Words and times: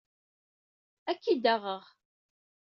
Ad 1.09 1.17
k-id-aɣeɣ. 1.21 1.83